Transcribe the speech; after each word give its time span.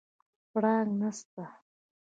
پړانګ 0.51 0.89
نسته 0.99 1.45